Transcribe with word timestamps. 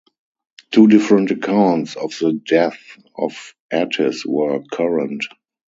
Two 0.71 0.87
different 0.87 1.29
accounts 1.29 1.95
of 1.95 2.17
the 2.19 2.33
death 2.33 2.81
of 3.15 3.53
Attis 3.71 4.25
were 4.25 4.63
current. 4.73 5.25